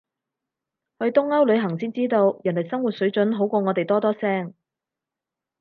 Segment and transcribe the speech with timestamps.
[0.97, 4.55] 去東歐旅行先知道，人哋生活水準好過我哋多多聲